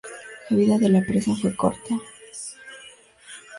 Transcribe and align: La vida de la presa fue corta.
La 0.49 0.57
vida 0.57 0.79
de 0.79 0.89
la 0.89 1.03
presa 1.05 1.35
fue 1.35 1.55
corta. 1.55 1.95